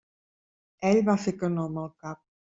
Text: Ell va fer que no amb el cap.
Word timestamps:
Ell 0.91 1.01
va 1.09 1.15
fer 1.25 1.33
que 1.41 1.49
no 1.57 1.65
amb 1.71 1.81
el 1.83 1.91
cap. 2.07 2.23